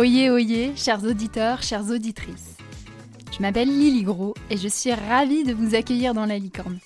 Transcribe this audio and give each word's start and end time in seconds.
Oyez, 0.00 0.30
oyez, 0.30 0.74
chers 0.76 1.04
auditeurs, 1.04 1.62
chères 1.62 1.90
auditrices. 1.90 2.56
Je 3.32 3.42
m'appelle 3.42 3.68
Lily 3.68 4.02
Gros 4.02 4.32
et 4.48 4.56
je 4.56 4.66
suis 4.66 4.94
ravie 4.94 5.44
de 5.44 5.52
vous 5.52 5.74
accueillir 5.74 6.14
dans 6.14 6.24
la 6.24 6.38
licorne. 6.38 6.78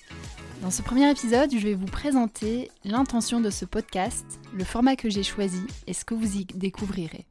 Dans 0.61 0.69
ce 0.69 0.81
premier 0.81 1.09
épisode, 1.09 1.49
je 1.49 1.65
vais 1.65 1.75
vous 1.75 1.85
présenter 1.85 2.69
l'intention 2.83 3.39
de 3.39 3.49
ce 3.49 3.63
podcast, 3.63 4.25
le 4.53 4.65
format 4.65 4.97
que 4.97 5.09
j'ai 5.09 5.23
choisi 5.23 5.61
et 5.87 5.93
ce 5.93 6.03
que 6.03 6.13
vous 6.13 6.35
y 6.35 6.43
découvrirez. 6.43 7.25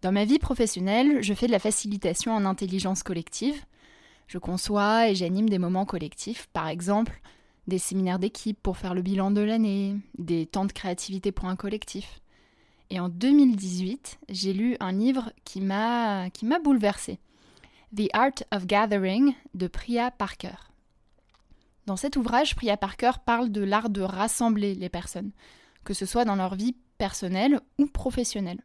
Dans 0.00 0.12
ma 0.12 0.24
vie 0.24 0.38
professionnelle, 0.38 1.20
je 1.20 1.34
fais 1.34 1.48
de 1.48 1.52
la 1.52 1.58
facilitation 1.58 2.32
en 2.32 2.44
intelligence 2.44 3.02
collective. 3.02 3.60
Je 4.28 4.38
conçois 4.38 5.08
et 5.08 5.16
j'anime 5.16 5.48
des 5.48 5.58
moments 5.58 5.84
collectifs, 5.84 6.46
par 6.52 6.68
exemple 6.68 7.20
des 7.66 7.78
séminaires 7.78 8.20
d'équipe 8.20 8.58
pour 8.62 8.78
faire 8.78 8.94
le 8.94 9.02
bilan 9.02 9.32
de 9.32 9.40
l'année, 9.40 9.96
des 10.16 10.46
temps 10.46 10.64
de 10.64 10.72
créativité 10.72 11.32
pour 11.32 11.46
un 11.46 11.56
collectif. 11.56 12.20
Et 12.90 13.00
en 13.00 13.08
2018, 13.08 14.18
j'ai 14.30 14.52
lu 14.52 14.76
un 14.80 14.92
livre 14.92 15.32
qui 15.44 15.60
m'a 15.60 16.30
bouleversée. 16.62 17.18
The 17.94 18.08
Art 18.12 18.44
of 18.52 18.66
Gathering 18.66 19.34
de 19.54 19.66
Priya 19.66 20.10
Parker. 20.10 20.56
Dans 21.86 21.96
cet 21.96 22.16
ouvrage, 22.16 22.54
Priya 22.54 22.76
Parker 22.76 23.12
parle 23.24 23.50
de 23.50 23.62
l'art 23.62 23.90
de 23.90 24.02
rassembler 24.02 24.74
les 24.74 24.88
personnes, 24.88 25.32
que 25.84 25.94
ce 25.94 26.06
soit 26.06 26.24
dans 26.24 26.36
leur 26.36 26.54
vie 26.54 26.76
personnelle 26.98 27.60
ou 27.78 27.86
professionnelle. 27.86 28.62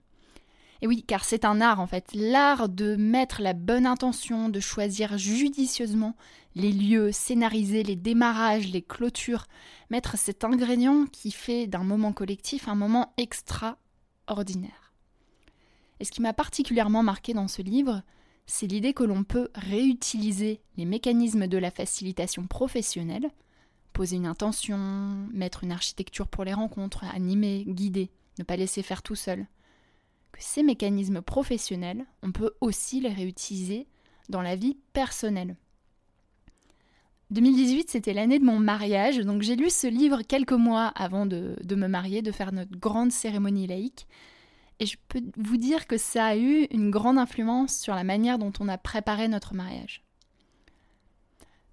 Et 0.82 0.88
oui, 0.88 1.04
car 1.04 1.24
c'est 1.24 1.46
un 1.46 1.62
art 1.62 1.80
en 1.80 1.88
fait, 1.88 2.10
l'art 2.14 2.68
de 2.68 2.98
mettre 2.98 3.42
la 3.42 3.54
bonne 3.54 3.86
intention, 3.86 4.50
de 4.50 4.60
choisir 4.60 5.18
judicieusement 5.18 6.16
les 6.56 6.74
lieux, 6.74 7.14
scénariser 7.14 7.84
les 7.84 7.96
démarrages, 7.96 8.68
les 8.68 8.82
clôtures, 8.82 9.48
mettre 9.90 10.18
cet 10.18 10.44
ingrédient 10.44 11.06
qui 11.12 11.32
fait 11.32 11.68
d'un 11.68 11.84
moment 11.84 12.12
collectif 12.12 12.68
un 12.68 12.76
moment 12.76 13.14
extra 13.18 13.78
ordinaire. 14.28 14.94
Et 16.00 16.06
ce 16.06 16.12
qui 16.12 16.22
m'a 16.22 16.34
particulièrement 16.34 17.04
marqué 17.04 17.34
dans 17.34 17.48
ce 17.48 17.62
livre, 17.62 18.02
c'est 18.46 18.68
l'idée 18.68 18.94
que 18.94 19.04
l'on 19.04 19.24
peut 19.24 19.50
réutiliser 19.56 20.62
les 20.76 20.86
mécanismes 20.86 21.48
de 21.48 21.58
la 21.58 21.72
facilitation 21.72 22.46
professionnelle, 22.48 23.32
poser 23.94 24.18
une 24.18 24.26
intention, 24.26 24.78
mettre 25.32 25.64
une 25.64 25.72
architecture 25.72 26.28
pour 26.28 26.44
les 26.44 26.54
rencontres, 26.54 27.04
animer, 27.06 27.64
guider, 27.68 28.12
ne 28.40 28.44
pas 28.44 28.58
laisser 28.58 28.82
faire 28.82 29.04
tout 29.04 29.16
seul. 29.16 29.48
Que 30.32 30.42
ces 30.42 30.64
mécanismes 30.64 31.22
professionnels, 31.22 32.06
on 32.24 32.32
peut 32.32 32.54
aussi 32.60 33.00
les 33.00 33.14
réutiliser 33.14 33.88
dans 34.30 34.42
la 34.42 34.56
vie 34.56 34.78
personnelle. 34.94 35.56
2018, 37.34 37.90
c'était 37.90 38.14
l'année 38.14 38.38
de 38.38 38.46
mon 38.46 38.60
mariage, 38.60 39.18
donc 39.18 39.42
j'ai 39.42 39.56
lu 39.56 39.72
ce 39.72 39.88
livre 39.88 40.22
quelques 40.22 40.54
mois 40.54 40.88
avant 40.88 41.26
de, 41.26 41.58
me 41.68 41.88
marier, 41.88 42.22
de 42.22 42.32
faire 42.32 42.52
notre 42.52 42.78
grande 42.78 43.12
cérémonie 43.12 43.66
laïque. 43.66 44.08
Et 44.80 44.86
je 44.86 44.98
peux 45.08 45.22
vous 45.38 45.58
dire 45.58 45.88
que 45.88 45.98
ça 45.98 46.28
a 46.28 46.36
eu 46.38 46.66
une 46.70 46.92
grande 46.92 47.18
influence 47.18 47.76
sur 47.76 47.96
la 47.96 48.04
manière 48.04 48.38
dont 48.38 48.54
on 48.60 48.68
a 48.68 48.78
préparé 48.78 49.28
notre 49.28 49.56
mariage. 49.56 50.04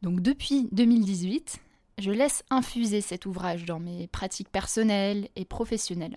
Donc 0.00 0.20
depuis 0.20 0.67
2018, 0.72 1.58
je 1.98 2.11
laisse 2.11 2.42
infuser 2.48 3.02
cet 3.02 3.27
ouvrage 3.27 3.67
dans 3.67 3.80
mes 3.80 4.06
pratiques 4.06 4.50
personnelles 4.50 5.28
et 5.36 5.45
professionnelles. 5.45 6.17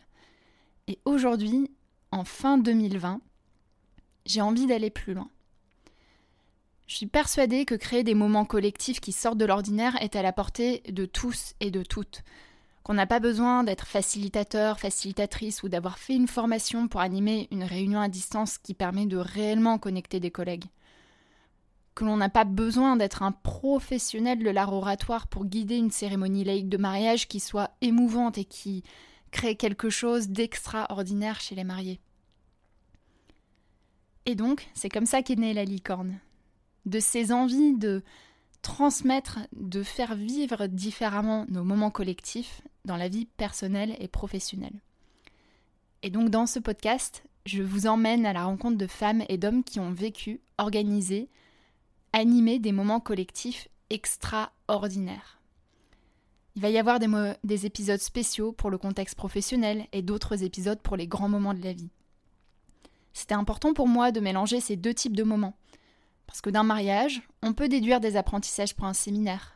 Et 0.88 1.00
aujourd'hui, 1.04 1.70
en 2.12 2.24
fin 2.24 2.58
2020, 2.58 3.20
j'ai 4.26 4.42
envie 4.42 4.68
d'aller 4.68 4.90
plus 4.90 5.14
loin. 5.14 5.30
Je 6.94 6.98
suis 6.98 7.08
persuadée 7.08 7.66
que 7.66 7.74
créer 7.74 8.04
des 8.04 8.14
moments 8.14 8.46
collectifs 8.46 9.00
qui 9.00 9.14
sortent 9.14 9.40
de 9.40 9.46
l'ordinaire 9.46 10.00
est 10.00 10.16
à 10.16 10.22
la 10.22 10.32
portée 10.32 10.84
de 10.88 11.08
tous 11.08 11.56
et 11.60 11.72
de 11.72 11.82
toutes. 11.82 12.22
Qu'on 12.84 12.94
n'a 12.94 13.08
pas 13.08 13.20
besoin 13.20 13.64
d'être 13.64 13.88
facilitateur, 13.88 14.80
facilitatrice 14.80 15.64
ou 15.64 15.70
d'avoir 15.70 15.98
fait 15.98 16.14
une 16.14 16.28
formation 16.28 16.88
pour 16.88 17.02
animer 17.02 17.48
une 17.50 17.64
réunion 17.64 18.00
à 18.00 18.10
distance 18.10 18.60
qui 18.60 18.76
permet 18.76 19.08
de 19.08 19.18
réellement 19.18 19.80
connecter 19.80 20.20
des 20.20 20.30
collègues. 20.30 20.66
Que 21.96 22.06
l'on 22.06 22.16
n'a 22.16 22.30
pas 22.30 22.44
besoin 22.44 22.96
d'être 22.96 23.24
un 23.24 23.32
professionnel 23.32 24.44
de 24.44 24.52
l'art 24.52 24.72
oratoire 24.72 25.26
pour 25.26 25.46
guider 25.46 25.78
une 25.78 25.90
cérémonie 25.90 26.44
laïque 26.44 26.70
de 26.70 26.78
mariage 26.78 27.28
qui 27.28 27.40
soit 27.40 27.72
émouvante 27.82 28.38
et 28.38 28.46
qui 28.46 28.84
crée 29.32 29.56
quelque 29.56 29.90
chose 29.90 30.30
d'extraordinaire 30.30 31.42
chez 31.42 31.56
les 31.56 31.64
mariés. 31.64 32.00
Et 34.28 34.36
donc, 34.36 34.70
c'est 34.76 34.90
comme 34.90 35.08
ça 35.08 35.24
qu'est 35.24 35.38
née 35.38 35.56
la 35.56 35.66
licorne 35.66 36.20
de 36.86 37.00
ces 37.00 37.32
envies 37.32 37.78
de 37.78 38.04
transmettre, 38.62 39.40
de 39.54 39.84
faire 39.84 40.16
vivre 40.16 40.68
différemment 40.68 41.46
nos 41.50 41.64
moments 41.64 41.92
collectifs 41.92 42.62
dans 42.86 42.98
la 42.98 43.10
vie 43.10 43.26
personnelle 43.26 43.96
et 44.00 44.08
professionnelle. 44.08 44.80
Et 46.02 46.10
donc 46.10 46.30
dans 46.30 46.46
ce 46.46 46.60
podcast, 46.60 47.24
je 47.46 47.62
vous 47.62 47.88
emmène 47.88 48.26
à 48.26 48.34
la 48.34 48.46
rencontre 48.46 48.78
de 48.78 48.88
femmes 48.88 49.24
et 49.30 49.38
d'hommes 49.38 49.64
qui 49.64 49.80
ont 49.80 49.92
vécu, 49.92 50.42
organisé, 50.58 51.30
animé 52.14 52.60
des 52.60 52.72
moments 52.72 53.00
collectifs 53.00 53.68
extraordinaires. 53.90 55.42
Il 56.56 56.62
va 56.62 56.70
y 56.70 56.78
avoir 56.78 57.00
des, 57.00 57.08
des 57.44 57.66
épisodes 57.66 58.00
spéciaux 58.00 58.52
pour 58.52 58.70
le 58.70 58.78
contexte 58.78 59.16
professionnel 59.16 59.88
et 59.92 60.02
d'autres 60.02 60.44
épisodes 60.44 60.80
pour 60.80 60.96
les 60.96 61.08
grands 61.08 61.30
moments 61.30 61.54
de 61.54 61.64
la 61.64 61.74
vie. 61.74 61.90
C'était 63.14 63.34
important 63.34 63.74
pour 63.74 63.88
moi 63.88 64.12
de 64.12 64.20
mélanger 64.20 64.60
ces 64.60 64.76
deux 64.76 64.94
types 64.94 65.16
de 65.16 65.24
moments, 65.24 65.56
parce 66.34 66.42
que 66.42 66.50
d'un 66.50 66.64
mariage, 66.64 67.22
on 67.44 67.54
peut 67.54 67.70
déduire 67.70 68.00
des 68.00 68.16
apprentissages 68.16 68.74
pour 68.74 68.86
un 68.86 68.94
séminaire. 68.94 69.54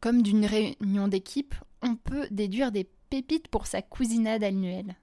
Comme 0.00 0.22
d'une 0.22 0.46
réunion 0.46 1.08
d'équipe, 1.08 1.56
on 1.82 1.96
peut 1.96 2.28
déduire 2.30 2.70
des 2.70 2.88
pépites 3.10 3.48
pour 3.48 3.66
sa 3.66 3.82
cousinade 3.82 4.44
annuelle. 4.44 4.94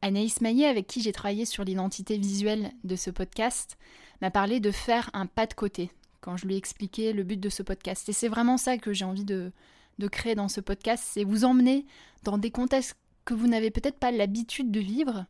Anaïs 0.00 0.40
Maillet, 0.40 0.64
avec 0.64 0.86
qui 0.86 1.02
j'ai 1.02 1.12
travaillé 1.12 1.44
sur 1.44 1.64
l'identité 1.64 2.16
visuelle 2.16 2.72
de 2.82 2.96
ce 2.96 3.10
podcast, 3.10 3.76
m'a 4.22 4.30
parlé 4.30 4.58
de 4.58 4.70
faire 4.70 5.10
un 5.12 5.26
pas 5.26 5.46
de 5.46 5.52
côté 5.52 5.90
quand 6.22 6.38
je 6.38 6.46
lui 6.46 6.54
ai 6.54 6.56
expliqué 6.56 7.12
le 7.12 7.22
but 7.22 7.38
de 7.38 7.50
ce 7.50 7.62
podcast. 7.62 8.08
Et 8.08 8.14
c'est 8.14 8.28
vraiment 8.28 8.56
ça 8.56 8.78
que 8.78 8.94
j'ai 8.94 9.04
envie 9.04 9.26
de, 9.26 9.52
de 9.98 10.08
créer 10.08 10.34
dans 10.34 10.48
ce 10.48 10.62
podcast, 10.62 11.04
c'est 11.06 11.24
vous 11.24 11.44
emmener 11.44 11.84
dans 12.22 12.38
des 12.38 12.50
contextes 12.50 12.96
que 13.26 13.34
vous 13.34 13.48
n'avez 13.48 13.70
peut-être 13.70 13.98
pas 13.98 14.12
l'habitude 14.12 14.70
de 14.70 14.80
vivre, 14.80 15.26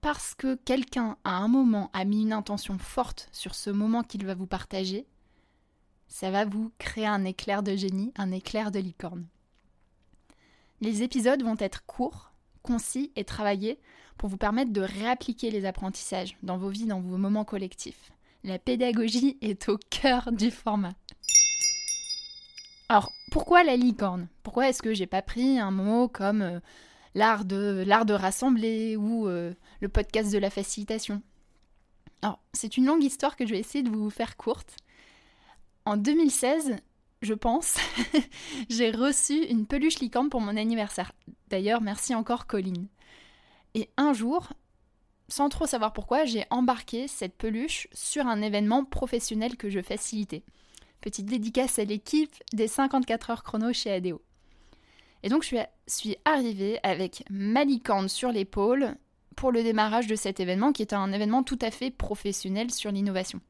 parce 0.00 0.34
que 0.34 0.54
quelqu'un 0.54 1.16
à 1.24 1.36
un 1.36 1.48
moment 1.48 1.90
a 1.92 2.04
mis 2.04 2.22
une 2.22 2.32
intention 2.32 2.78
forte 2.78 3.28
sur 3.32 3.54
ce 3.54 3.70
moment 3.70 4.02
qu'il 4.02 4.24
va 4.24 4.34
vous 4.34 4.46
partager, 4.46 5.06
ça 6.08 6.30
va 6.30 6.44
vous 6.44 6.72
créer 6.78 7.06
un 7.06 7.24
éclair 7.24 7.62
de 7.62 7.76
génie, 7.76 8.12
un 8.16 8.32
éclair 8.32 8.70
de 8.70 8.78
licorne. 8.78 9.26
Les 10.80 11.02
épisodes 11.02 11.42
vont 11.42 11.56
être 11.58 11.84
courts, 11.84 12.32
concis 12.62 13.12
et 13.16 13.24
travaillés 13.24 13.78
pour 14.16 14.28
vous 14.28 14.36
permettre 14.36 14.72
de 14.72 14.80
réappliquer 14.80 15.50
les 15.50 15.64
apprentissages 15.64 16.36
dans 16.42 16.58
vos 16.58 16.68
vies, 16.68 16.86
dans 16.86 17.00
vos 17.00 17.16
moments 17.16 17.44
collectifs. 17.44 18.12
La 18.42 18.58
pédagogie 18.58 19.38
est 19.42 19.68
au 19.68 19.78
cœur 19.90 20.32
du 20.32 20.50
format. 20.50 20.94
Alors, 22.88 23.12
pourquoi 23.30 23.62
la 23.62 23.76
licorne? 23.76 24.28
Pourquoi 24.42 24.68
est-ce 24.68 24.82
que 24.82 24.94
j'ai 24.94 25.06
pas 25.06 25.22
pris 25.22 25.58
un 25.58 25.70
mot 25.70 26.08
comme 26.08 26.42
euh, 26.42 26.60
l'art 27.14 27.44
de, 27.44 27.82
l'art 27.86 28.06
de 28.06 28.14
rassembler 28.14 28.96
ou 28.96 29.28
euh, 29.28 29.52
le 29.80 29.88
podcast 29.88 30.32
de 30.32 30.38
la 30.38 30.50
facilitation. 30.50 31.22
Alors, 32.22 32.40
c'est 32.52 32.76
une 32.76 32.86
longue 32.86 33.02
histoire 33.02 33.36
que 33.36 33.46
je 33.46 33.52
vais 33.52 33.60
essayer 33.60 33.82
de 33.82 33.90
vous 33.90 34.10
faire 34.10 34.36
courte. 34.36 34.76
En 35.84 35.96
2016, 35.96 36.76
je 37.22 37.34
pense, 37.34 37.76
j'ai 38.68 38.90
reçu 38.90 39.44
une 39.46 39.66
peluche 39.66 40.00
licorne 40.00 40.28
pour 40.28 40.40
mon 40.40 40.56
anniversaire. 40.56 41.12
D'ailleurs, 41.48 41.80
merci 41.80 42.14
encore 42.14 42.46
Colline. 42.46 42.88
Et 43.74 43.88
un 43.96 44.12
jour, 44.12 44.48
sans 45.28 45.48
trop 45.48 45.66
savoir 45.66 45.92
pourquoi, 45.92 46.24
j'ai 46.24 46.44
embarqué 46.50 47.08
cette 47.08 47.36
peluche 47.36 47.88
sur 47.92 48.26
un 48.26 48.42
événement 48.42 48.84
professionnel 48.84 49.56
que 49.56 49.70
je 49.70 49.80
facilitais. 49.80 50.42
Petite 51.00 51.26
dédicace 51.26 51.78
à 51.78 51.84
l'équipe 51.84 52.34
des 52.52 52.68
54 52.68 53.30
heures 53.30 53.42
chrono 53.42 53.72
chez 53.72 53.90
ADO. 53.90 54.20
Et 55.22 55.28
donc 55.28 55.44
je 55.44 55.56
suis 55.86 56.16
arrivée 56.24 56.78
avec 56.82 57.24
ma 57.30 57.64
licorne 57.64 58.08
sur 58.08 58.32
l'épaule 58.32 58.96
pour 59.36 59.52
le 59.52 59.62
démarrage 59.62 60.06
de 60.06 60.16
cet 60.16 60.40
événement 60.40 60.72
qui 60.72 60.82
est 60.82 60.92
un 60.92 61.12
événement 61.12 61.42
tout 61.42 61.58
à 61.62 61.70
fait 61.70 61.90
professionnel 61.90 62.70
sur 62.70 62.90
l'innovation. 62.90 63.40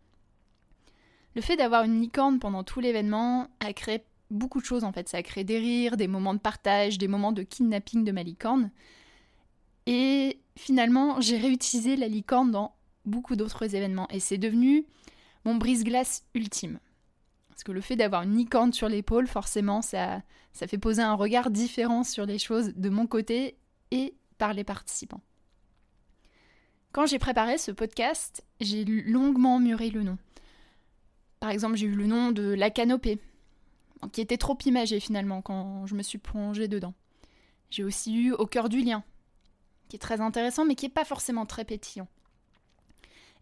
Le 1.34 1.42
fait 1.42 1.56
d'avoir 1.56 1.84
une 1.84 2.00
licorne 2.00 2.38
pendant 2.40 2.64
tout 2.64 2.80
l'événement 2.80 3.48
a 3.60 3.72
créé 3.72 4.04
beaucoup 4.30 4.60
de 4.60 4.64
choses 4.64 4.84
en 4.84 4.92
fait. 4.92 5.08
Ça 5.08 5.18
a 5.18 5.22
créé 5.22 5.44
des 5.44 5.58
rires, 5.58 5.96
des 5.96 6.08
moments 6.08 6.34
de 6.34 6.40
partage, 6.40 6.98
des 6.98 7.08
moments 7.08 7.32
de 7.32 7.42
kidnapping 7.42 8.04
de 8.04 8.12
ma 8.12 8.22
licorne. 8.22 8.70
Et 9.86 10.38
finalement, 10.56 11.20
j'ai 11.20 11.38
réutilisé 11.38 11.96
la 11.96 12.08
licorne 12.08 12.50
dans 12.50 12.74
beaucoup 13.04 13.36
d'autres 13.36 13.74
événements 13.74 14.08
et 14.10 14.20
c'est 14.20 14.38
devenu 14.38 14.84
mon 15.44 15.54
brise-glace 15.54 16.24
ultime. 16.34 16.78
Parce 17.60 17.66
que 17.66 17.72
le 17.72 17.82
fait 17.82 17.96
d'avoir 17.96 18.22
une 18.22 18.38
licorne 18.38 18.72
sur 18.72 18.88
l'épaule, 18.88 19.26
forcément, 19.26 19.82
ça, 19.82 20.22
ça 20.54 20.66
fait 20.66 20.78
poser 20.78 21.02
un 21.02 21.12
regard 21.12 21.50
différent 21.50 22.04
sur 22.04 22.24
les 22.24 22.38
choses 22.38 22.72
de 22.74 22.88
mon 22.88 23.06
côté 23.06 23.58
et 23.90 24.14
par 24.38 24.54
les 24.54 24.64
participants. 24.64 25.20
Quand 26.92 27.04
j'ai 27.04 27.18
préparé 27.18 27.58
ce 27.58 27.70
podcast, 27.70 28.42
j'ai 28.60 28.86
longuement 28.86 29.60
mûri 29.60 29.90
le 29.90 30.04
nom. 30.04 30.16
Par 31.38 31.50
exemple, 31.50 31.76
j'ai 31.76 31.86
eu 31.86 31.94
le 31.94 32.06
nom 32.06 32.32
de 32.32 32.44
La 32.44 32.70
Canopée, 32.70 33.20
qui 34.10 34.22
était 34.22 34.38
trop 34.38 34.56
imagé 34.64 34.98
finalement 34.98 35.42
quand 35.42 35.84
je 35.84 35.94
me 35.94 36.02
suis 36.02 36.16
plongée 36.16 36.66
dedans. 36.66 36.94
J'ai 37.68 37.84
aussi 37.84 38.16
eu 38.16 38.32
Au 38.32 38.46
cœur 38.46 38.70
du 38.70 38.80
lien, 38.80 39.04
qui 39.90 39.96
est 39.96 39.98
très 39.98 40.22
intéressant, 40.22 40.64
mais 40.64 40.76
qui 40.76 40.86
n'est 40.86 40.92
pas 40.94 41.04
forcément 41.04 41.44
très 41.44 41.66
pétillant. 41.66 42.08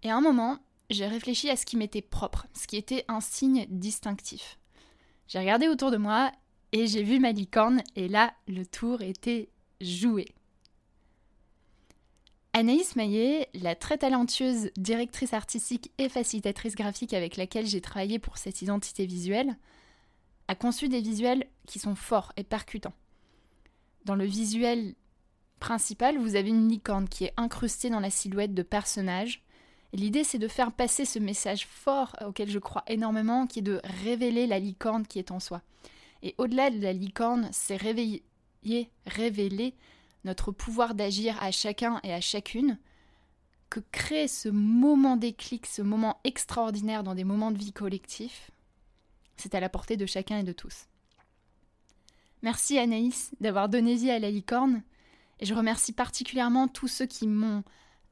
Et 0.02 0.10
à 0.10 0.16
un 0.16 0.20
moment, 0.20 0.58
j'ai 0.90 1.06
réfléchi 1.06 1.50
à 1.50 1.56
ce 1.56 1.66
qui 1.66 1.76
m'était 1.76 2.02
propre, 2.02 2.46
ce 2.54 2.66
qui 2.66 2.76
était 2.76 3.04
un 3.08 3.20
signe 3.20 3.66
distinctif. 3.68 4.58
J'ai 5.26 5.38
regardé 5.38 5.68
autour 5.68 5.90
de 5.90 5.96
moi 5.96 6.32
et 6.72 6.86
j'ai 6.86 7.02
vu 7.02 7.18
ma 7.18 7.32
licorne, 7.32 7.82
et 7.96 8.08
là, 8.08 8.34
le 8.46 8.64
tour 8.66 9.02
était 9.02 9.48
joué. 9.80 10.26
Anaïs 12.52 12.96
Maillet, 12.96 13.48
la 13.54 13.74
très 13.74 13.98
talentueuse 13.98 14.70
directrice 14.76 15.32
artistique 15.32 15.92
et 15.98 16.08
facilitatrice 16.08 16.74
graphique 16.74 17.14
avec 17.14 17.36
laquelle 17.36 17.66
j'ai 17.66 17.80
travaillé 17.80 18.18
pour 18.18 18.38
cette 18.38 18.62
identité 18.62 19.06
visuelle, 19.06 19.56
a 20.48 20.54
conçu 20.54 20.88
des 20.88 21.00
visuels 21.00 21.46
qui 21.66 21.78
sont 21.78 21.94
forts 21.94 22.32
et 22.36 22.44
percutants. 22.44 22.94
Dans 24.04 24.16
le 24.16 24.24
visuel 24.24 24.94
principal, 25.60 26.18
vous 26.18 26.36
avez 26.36 26.48
une 26.48 26.68
licorne 26.68 27.08
qui 27.08 27.24
est 27.24 27.34
incrustée 27.36 27.90
dans 27.90 28.00
la 28.00 28.10
silhouette 28.10 28.54
de 28.54 28.62
personnages. 28.62 29.44
L'idée, 29.92 30.24
c'est 30.24 30.38
de 30.38 30.48
faire 30.48 30.72
passer 30.72 31.04
ce 31.04 31.18
message 31.18 31.66
fort 31.66 32.14
auquel 32.26 32.50
je 32.50 32.58
crois 32.58 32.84
énormément, 32.88 33.46
qui 33.46 33.60
est 33.60 33.62
de 33.62 33.80
révéler 34.02 34.46
la 34.46 34.58
licorne 34.58 35.06
qui 35.06 35.18
est 35.18 35.30
en 35.30 35.40
soi. 35.40 35.62
Et 36.22 36.34
au-delà 36.38 36.70
de 36.70 36.80
la 36.80 36.92
licorne, 36.92 37.48
c'est 37.52 37.76
réveiller, 37.76 38.22
révéler 39.06 39.74
notre 40.24 40.52
pouvoir 40.52 40.94
d'agir 40.94 41.42
à 41.42 41.50
chacun 41.50 42.00
et 42.02 42.12
à 42.12 42.20
chacune, 42.20 42.78
que 43.70 43.80
crée 43.92 44.28
ce 44.28 44.48
moment 44.48 45.16
déclic, 45.16 45.66
ce 45.66 45.82
moment 45.82 46.20
extraordinaire 46.24 47.02
dans 47.02 47.14
des 47.14 47.24
moments 47.24 47.50
de 47.50 47.58
vie 47.58 47.72
collectifs, 47.72 48.50
c'est 49.36 49.54
à 49.54 49.60
la 49.60 49.68
portée 49.68 49.96
de 49.96 50.06
chacun 50.06 50.38
et 50.38 50.42
de 50.42 50.52
tous. 50.52 50.86
Merci 52.42 52.78
Anaïs 52.78 53.30
d'avoir 53.40 53.68
donné 53.68 53.94
vie 53.94 54.10
à 54.10 54.18
la 54.18 54.30
licorne, 54.30 54.82
et 55.40 55.46
je 55.46 55.54
remercie 55.54 55.92
particulièrement 55.92 56.66
tous 56.66 56.88
ceux 56.88 57.06
qui 57.06 57.26
m'ont 57.26 57.62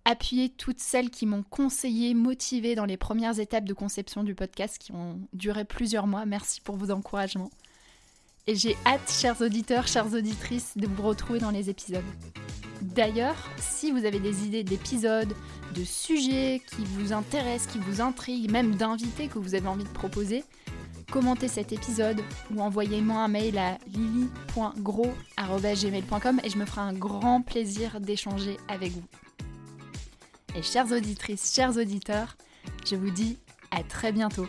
appuyé, 0.07 0.49
toutes 0.49 0.79
celles 0.79 1.11
qui 1.11 1.27
m'ont 1.27 1.43
conseillé, 1.43 2.15
motivé 2.15 2.75
dans 2.77 2.87
les 2.87 2.97
premières 2.97 3.41
étapes 3.41 3.65
de 3.65 3.75
conception 3.75 4.23
du 4.23 4.35
podcast 4.35 4.79
qui 4.79 4.93
ont 4.93 5.19
duré 5.33 5.65
plusieurs 5.65 6.07
mois. 6.07 6.25
Merci 6.25 6.61
pour 6.63 6.77
vos 6.77 6.93
encouragements. 6.93 7.51
Et 8.47 8.55
j'ai 8.55 8.77
hâte, 8.87 9.11
chers 9.11 9.41
auditeurs, 9.41 9.89
chères 9.89 10.15
auditrices, 10.15 10.75
de 10.77 10.87
vous 10.87 11.03
retrouver 11.03 11.41
dans 11.41 11.51
les 11.51 11.69
épisodes. 11.69 12.05
D'ailleurs, 12.81 13.35
si 13.59 13.91
vous 13.91 14.05
avez 14.05 14.21
des 14.21 14.47
idées 14.47 14.63
d'épisodes, 14.63 15.35
de 15.75 15.83
sujets 15.83 16.63
qui 16.65 16.85
vous 16.85 17.13
intéressent, 17.13 17.73
qui 17.73 17.81
vous 17.81 18.01
intriguent, 18.01 18.53
même 18.53 18.77
d'invités 18.77 19.27
que 19.27 19.41
vous 19.41 19.57
avez 19.57 19.67
envie 19.67 19.83
de 19.83 19.89
proposer, 19.89 20.45
commentez 21.11 21.49
cet 21.49 21.73
épisode 21.73 22.21
ou 22.55 22.61
envoyez-moi 22.61 23.17
un 23.17 23.29
mail 23.29 23.59
à 23.59 23.79
lily.gros.gmail.com 23.89 26.41
et 26.45 26.51
je 26.51 26.59
me 26.59 26.65
ferai 26.65 26.83
un 26.83 26.93
grand 26.93 27.43
plaisir 27.43 28.01
d'échanger 28.01 28.57
avec 28.69 28.93
vous. 28.93 29.03
Et 30.57 30.63
chères 30.63 30.91
auditrices, 30.91 31.55
chers 31.55 31.77
auditeurs, 31.77 32.35
je 32.87 32.97
vous 32.97 33.11
dis 33.11 33.37
à 33.71 33.83
très 33.83 34.11
bientôt. 34.11 34.47